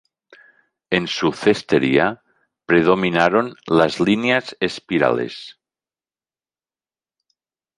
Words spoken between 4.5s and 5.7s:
espirales.